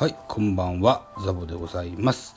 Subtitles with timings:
[0.00, 2.36] はい、こんばんは、ザボでございます。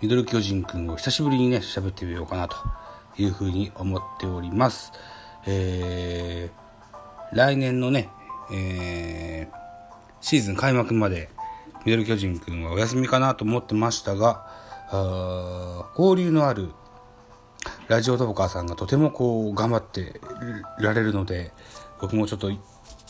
[0.00, 2.56] ミドル巨人くんを久しぶりにね、喋ってみようかなと
[3.18, 4.92] いうふうに思っております。
[5.46, 8.08] えー、来年のね、
[8.50, 9.56] えー、
[10.22, 11.28] シーズン開幕まで、
[11.84, 14.46] ミドル巨人くんはお休みかなと思ってましたが、
[14.88, 16.70] あ交流のある
[17.88, 20.18] ラジオトーカーさんがとてもこう頑張って
[20.78, 21.52] られるので、
[22.00, 22.50] 僕もちょっと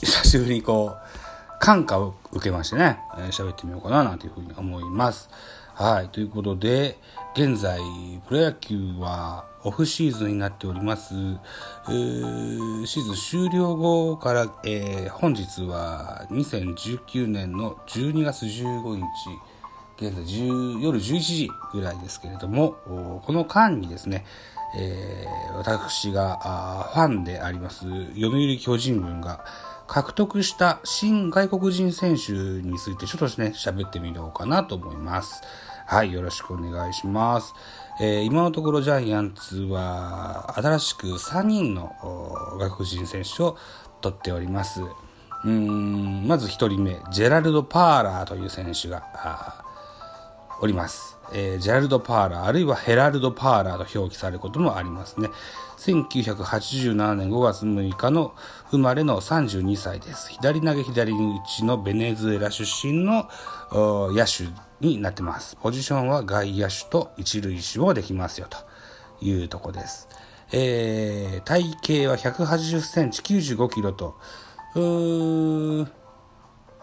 [0.00, 1.31] 久しぶりにこう、
[1.62, 5.30] 感化を受けましてね、えー喋ってみようかななんていうふうに思います。
[5.74, 6.08] はい。
[6.08, 6.98] ということで、
[7.36, 7.78] 現在、
[8.26, 11.14] プロ野球はオフシーズンになっております。
[11.14, 19.04] えーシーズン終了後から、えー本日は2019年の12月15日、
[20.04, 22.72] 現在夜11時ぐらいですけれども、
[23.24, 24.24] この間にですね、
[24.76, 27.84] えー私がファンであります、
[28.16, 29.44] 読売巨人軍が
[29.92, 35.42] 獲得した新外国人選手についてちょっとですね、喋ってみようかなと思います。
[35.84, 37.54] はい、よろしくお願いします。
[38.00, 41.94] えー今のところジャイアンツは新しく3人の
[42.58, 43.58] 外国人選手を
[44.00, 44.80] 取っております。
[45.44, 49.62] うん、まず1人目、ジェラルド・パーラーという選手が、
[50.62, 51.18] おります。
[51.34, 55.28] えージェラルド・パーラー、あるいはヘラルド・パーラーと表記されることもありますね。
[55.82, 58.34] 1987年5月6日の
[58.70, 60.30] 生まれの32歳です。
[60.30, 61.16] 左投げ左打
[61.48, 63.28] ちのベネズエラ出身の
[63.72, 64.44] 野手
[64.80, 65.56] になってます。
[65.56, 68.58] ポジションは外野手と一塁手もできますよと
[69.24, 70.08] いうとこです。
[70.52, 74.16] えー体型は180センチ95キロと、
[74.76, 75.86] うー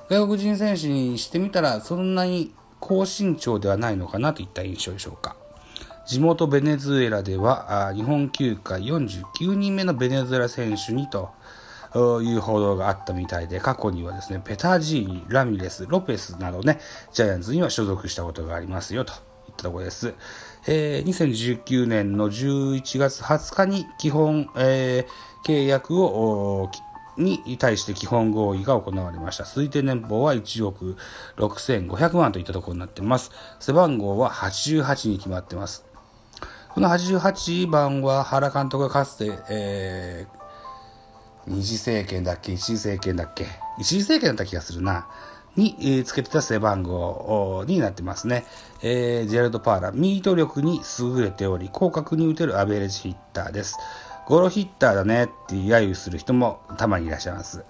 [0.09, 5.38] 外国人選手にしてみたらそんなに高身長ではないのかなといった印象でしょうか。
[6.09, 11.29] 地元ベネズエラではあ日本球界49人目のベネズエラ選手にと
[12.23, 16.79] いう報道があったみたいで過去にはですねペタジーニ、ラミレス、ロペスなどね
[17.13, 19.15] ジャイアンツには所属したことがありますよとい
[19.51, 20.15] ったところです。
[20.67, 26.69] えー2019年の11月20日に基本、えー契約を
[27.17, 29.43] に対して基本合意が行われました。
[29.43, 30.97] 推定年俸は1億
[31.37, 33.31] 6500万といったところになっています。
[33.59, 35.88] 背番号は88に決まってます。
[36.69, 40.39] この88番は原監督がかつて、えー
[41.47, 43.47] 二次政権だっけ一次政権だっけ
[43.79, 45.07] 一次政権だった気がするな。
[45.55, 48.45] に、えーつけてた背番号になってますね。
[48.83, 53.77] えージェラルド・パーラ、ミート力に優れており、広角に打てるアベレージヒッターです。
[54.27, 57.63] ゴロヒッターだねって揶揄する人もたまにいらっしゃいます。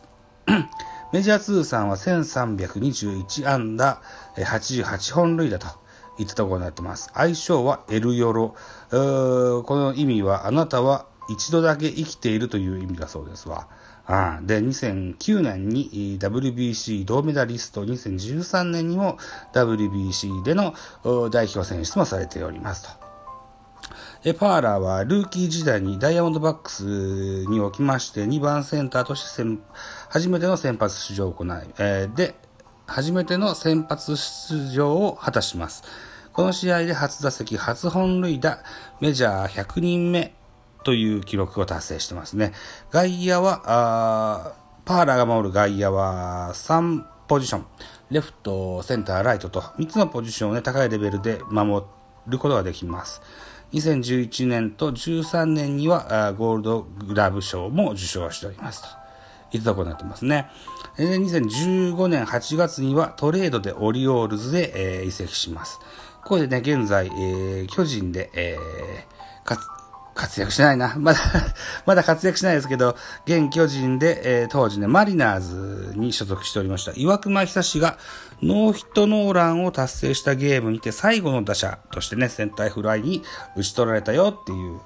[1.14, 4.02] メジャー通算は1321安打、
[4.36, 5.68] 88本塁打と
[6.20, 7.10] いったところになってます。
[7.14, 8.56] 相性はエルヨロ。
[8.90, 8.96] こ
[9.76, 13.68] の意味は、あなたは一度だけ生きているという意味だそうですわ。
[14.06, 19.18] あで、2009年に WBC 銅メダリスト、2013年にも
[19.54, 20.74] WBC での
[21.30, 23.10] 代表選出もされておりますと。
[24.26, 29.44] えパーラーはルーキー時代にダイヤモンドバックスにおきまして2番センターとして
[30.10, 31.48] 初めての先発出場を行い、
[31.78, 32.36] えーで、
[32.90, 35.84] 初めての先発出場を果たします。
[36.34, 38.60] この試合で初打席、初本塁打、
[39.00, 40.34] メジャー100人目
[40.84, 42.54] という記録を達成してますね。
[42.92, 47.66] 外野は、あーパーラーが守る外野は3ポジション。
[48.10, 51.86] レフト、センター、ライトと3つのポジションをね、高いレベルで守
[52.26, 53.22] ることができます。
[53.74, 58.99] 2011年と13年にはあゴールドグラブ賞も受賞しておりますと。
[59.52, 60.50] いったところになってますね。
[60.98, 65.80] で2015年8月にはトレードでオリオールズで、えー移籍します。
[66.24, 69.62] ここでね、現在、えー巨人で、えー活
[70.20, 70.96] 活躍しないな。
[71.00, 71.20] まだ、
[71.86, 76.92] まだ活躍しないですけど、現巨人で、えー当時ね、マリナーズに所属しておりました。
[76.96, 77.98] 岩隈久志が
[78.44, 83.24] ノーヒットノーランを達成したゲームにて最後の打者としてね、センターフライに
[83.56, 84.82] 打ち取られたよっていう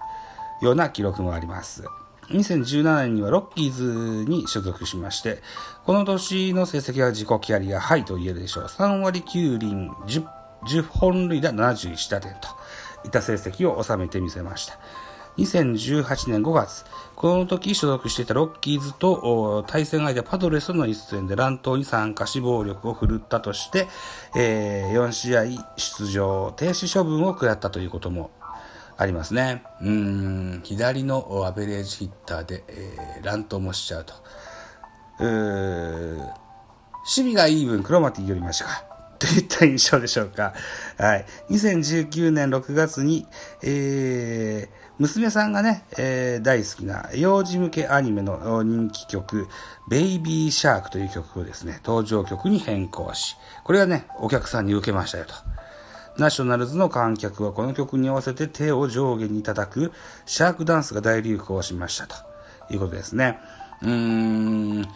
[0.62, 1.84] ような記録もあります。
[2.30, 5.42] 2017年にはロッキーズに所属しまして、
[5.86, 8.64] この年の成績は自己キャリアハイと言えるでしょう。
[8.66, 10.26] 3割9厘、10,
[10.66, 12.48] 10本塁打71打点と
[13.06, 14.80] いった成績を収めてみせました。
[15.38, 16.86] 2018年5月、
[17.16, 23.88] この時所属していたロッキーズと対戦相手パドレスの一戦で乱闘に参加し暴力を振るったとして、
[24.36, 25.44] えー4試合
[25.76, 28.30] 出場停止処分を食らったということも
[28.98, 29.64] ありますね。
[29.82, 34.14] うん、左のアベレージヒッターで、えー乱闘もしちゃうと。
[35.20, 36.18] うー
[37.06, 38.94] 守備がいい分、クロマティよりましたか。
[39.20, 40.54] といった印象でしょうか。
[40.98, 41.26] はい。
[41.50, 43.26] 2019年6月に、
[43.62, 49.48] えー、娘さんがね、えー、大好きな幼児向けアニメの人気曲、
[49.90, 55.34] ベイビーシャークという曲をですね、登場曲に変更し、これがね、お客さんに受けましたよと。
[56.18, 59.92] ナショナルズの観客はこの曲に合わせて手を上下に叩く
[60.26, 62.16] シャークダンスが大流行しましたと
[62.72, 63.40] いうことですね。
[63.82, 63.90] うー
[64.82, 64.88] ん、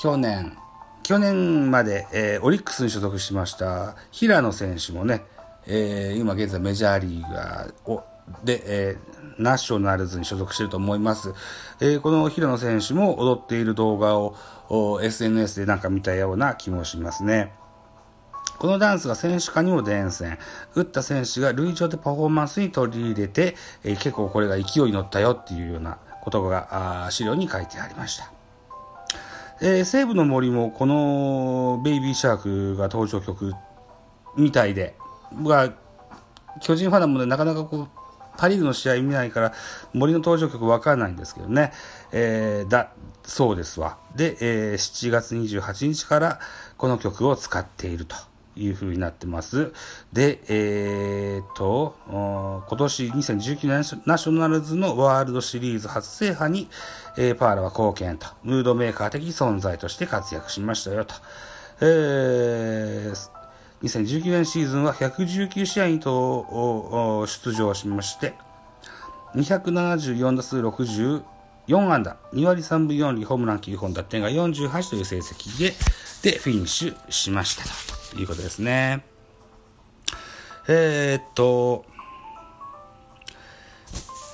[0.00, 0.56] 去年、
[1.02, 5.24] 去年まで、えー、オリックスに所属しました平野選手もね、
[5.66, 8.04] えー、今現在メジャーリーガーを
[8.42, 11.34] で、えー、ナショナルズに所属していると思います。
[11.80, 14.34] えー、この平野選手も踊っている動画を
[15.02, 17.52] SNS でなんか見たような気もしますね。
[18.58, 20.38] このダンスが選手間にも伝染。
[20.74, 28.32] 打った選手が塁上でパフォーマンスに取り入れて、えー、結構これが勢いに乗ったよっていうようなことが資料に書いてありました。
[29.60, 33.54] えー、西武の森もこのベイビーシャークが登場曲
[34.36, 34.96] みたいで、
[35.32, 35.72] 僕は
[36.60, 37.88] 巨人ファンなものでなかなかこう
[38.36, 39.52] パ・リーグの試合見ないから
[39.92, 41.72] 森の登場曲わからないんですけどね、
[42.12, 42.92] えー、だ
[43.22, 46.40] そうですわで、えー、7月28日から
[46.76, 48.16] この曲を使っていると
[48.56, 49.72] いう風になってます。
[50.12, 56.68] で、えー、と、今年2019年ナショナルズのワールドシリーズ初制覇に、
[57.16, 61.14] えー、パーラは貢献と、ムードメーカー的存在として活躍しましたよと。
[61.80, 63.30] えー、
[63.82, 68.34] 2019年シーズンは119試合にと出場しまして、
[69.34, 71.22] 274打数64
[71.90, 75.74] 安打、2割3分4厘、ホームラン9本、打点が48という成績で、
[76.30, 79.04] で、フィニッシュしましたということですね。
[80.68, 81.84] えー、っと、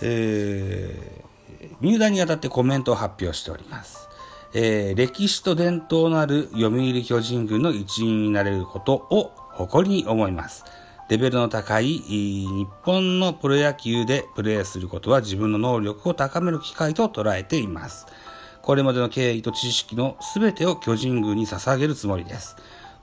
[0.03, 4.09] えー、入団にあたってコメントを発表しております。
[4.55, 10.65] えー、歴史と伝統のある読売巨人軍の一員になれることを誇りに思います。
[11.09, 18.07] レベルの高い日本のプロ野球でプレーすることは自分の能力を高める機会と捉えています。
[18.63, 22.57] これまでの経緯と知識の全てを巨人軍に捧げるつもりです。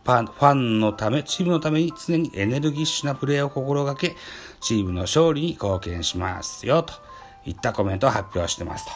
[0.08, 4.16] ファンのため、チームのために常にエネルギッシュなプレーを心がけ、
[4.62, 6.94] チームの勝利に貢献しますよ、と
[7.46, 8.92] いったコメントを発表してますと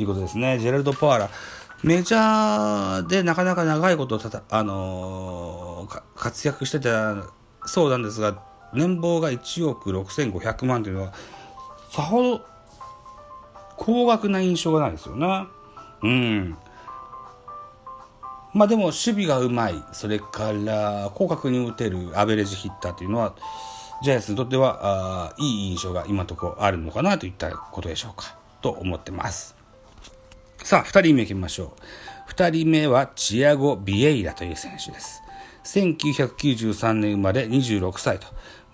[0.00, 0.58] いうことですね。
[0.58, 1.30] ジェラルド・パワーラ、
[1.82, 7.16] メジャーでなかなか長いことたた、あのー、活躍してた
[7.66, 8.42] そうなんですが、
[8.72, 11.12] 年俸が1億6500万というのは、
[11.90, 12.40] さほど
[13.76, 15.46] 高額な印象がないですよね。
[16.02, 16.56] うん。
[18.58, 23.36] まあでも守備がうまい、それから広角に打てるアベレージヒッターというのは、
[24.02, 29.54] ジャイアンツにとってはあいい印象が今のところあるのかなといったことでしょうか、と思ってます。
[30.64, 31.68] さあ、二人目行きましょう。
[32.26, 35.22] 二人目はチアゴ・ビエイラという選手です。
[35.62, 38.26] 1993年生まれ26歳と、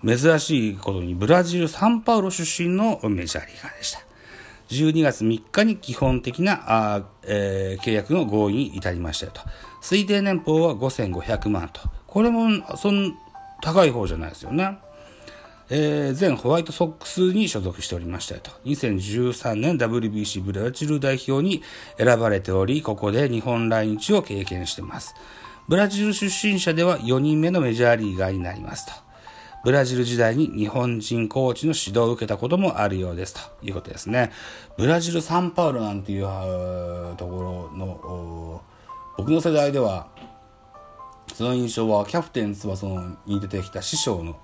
[0.03, 3.99] 珍しいことにブラジル・サンパウロ出身のメジャーリーガーでした。
[4.69, 9.41] 12月3日に基本的なあ、えー、契約の合意に至りましたよと。
[9.85, 11.79] 推定年俸は5500万と。
[12.07, 13.15] これも、そん、
[13.61, 14.79] 高い方じゃないですよね。
[15.69, 18.49] えー、前ホワイトソックスに所属しておりましたよと。
[18.65, 21.61] 2013年 WBC ブラジル代表に
[21.99, 25.13] 選ばれており、ここで日本来日を経験しています。
[25.67, 28.93] ブラジル出身者では4人目のメジャーリーガーになりますと。
[29.63, 34.31] ブラジル時代に日本人コーチの指導を受けたこともあるようですということですね。
[34.79, 36.25] ブラジル・サンパウロなんていう
[37.17, 38.61] ところの
[39.17, 40.07] 僕の世代では
[41.33, 42.85] その印象はキャプテン翼
[43.25, 44.37] に出てきた師匠の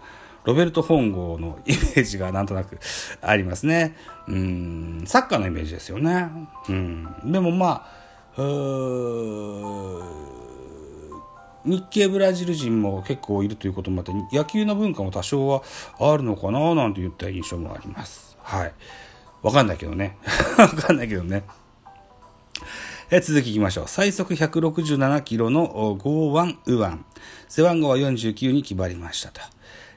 [0.44, 2.80] ロベルト・フォンゴのイメージがなんとなく
[3.22, 3.96] ありますね。
[4.28, 6.30] うん、サッカーのイメージですよね。
[6.68, 7.86] うん、でもま
[8.36, 8.42] あ、
[11.64, 15.62] 日系ブラジル人も結構いるということもあって野球の文化も多少は
[16.00, 18.38] あるのかななんて言った印象もあります。
[18.42, 18.74] はい。
[19.44, 20.18] わかんないけどね。
[20.58, 21.44] わかんないけどね。
[23.14, 23.84] え続きいきましょう。
[23.88, 27.06] 最速167キロのゴーワン・ウワン。
[27.50, 29.42] 背番号は49に決まりましたと。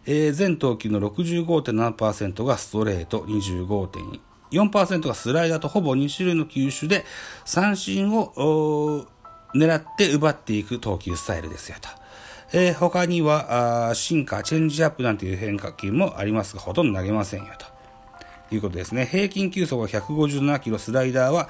[0.04, 7.04] えー、全投球の65.7%がストレート、25.4%がスライダーとほぼ2種類の球種で
[7.44, 9.06] 三振を
[9.54, 11.88] 狙って奪っていく投球スタイルですよと。
[12.52, 17.72] えー、他には、あシンカー、チェンジアップなんていう変化球もありますが、ほとんど投げませんよと。
[18.50, 19.06] いうことですね。
[19.06, 21.48] 平均球速は157キロ、スライダーは、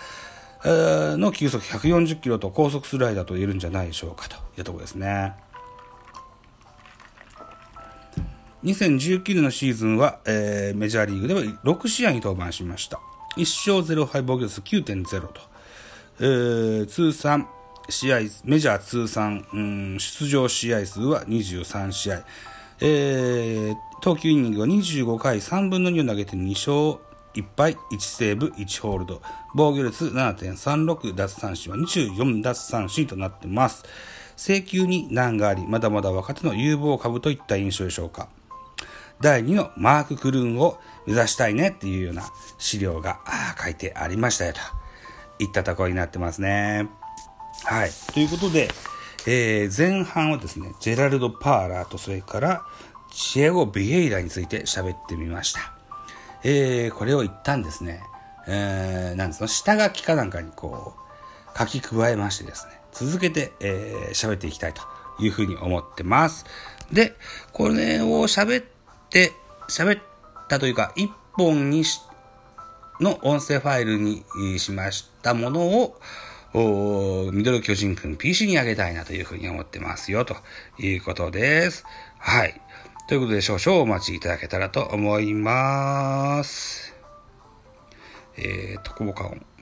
[0.65, 5.35] の球速140キロと高速スライダーと言えるんじゃないでしょうかというところですね。
[8.65, 12.99] 2019年のシーズンは、えー、メジャーリーグでは6試合に登板しました。
[13.37, 15.41] 1勝0敗防御率9.0と、
[16.21, 17.47] えー、通算
[17.91, 22.25] 試合、メジャー通算、うん、出場試合数は23試合。
[22.81, 27.04] えー、投球イニングは25回3分の2を投げて2勝
[27.35, 29.23] 1敗1セーブ1ホールド。
[29.55, 33.85] 防御率7.36奪三振は24奪三振となってます。
[34.37, 38.29] 請求に難があり、まだまだ若手の有望株といった印象でしょうか。
[39.21, 42.23] 第2のマーク・クルーンを目指したいねっていうような
[42.59, 43.21] 資料が
[43.63, 44.53] 書いてありましたよ
[45.39, 46.89] といったところになってますね。
[47.65, 47.91] はい。
[48.13, 48.69] ということで、
[49.27, 52.63] えー、前半はですね、ジェラルド・パーラーとそれから
[53.11, 55.73] チエゴ・ビエイラについて喋ってみました。
[56.45, 58.03] えー、これを一旦ですね、
[58.47, 60.95] えー、なんですか、下書きかなんかにこ
[61.55, 64.83] う、書き加えましてですね、続けて、えー、喋っていきたいと
[65.19, 66.45] いうふうに思ってます。
[66.93, 67.15] で、
[67.53, 68.65] これを喋っ
[69.09, 69.33] て、
[69.71, 70.03] 喋っ
[70.49, 72.01] たというか、一本にし、
[73.01, 74.25] の音声ファイルに
[74.59, 75.99] しましたものを、
[76.57, 80.37] おミドル巨人くん PC にあげたいなというふうに思ってますよ、と
[80.79, 81.85] いうことです。
[82.19, 82.61] はい。
[83.07, 86.95] ということで少々お待ちいただけたらと思います。
[88.39, 89.54] えー、特効果音。